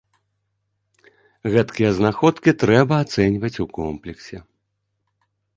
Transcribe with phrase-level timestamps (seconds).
[1.57, 4.37] Гэткія знаходкі трэба ацэньваць у комплексе.